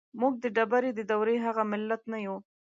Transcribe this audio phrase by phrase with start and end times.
[0.19, 2.35] موږ د ډبرې د دورې هغه ملت نه يو.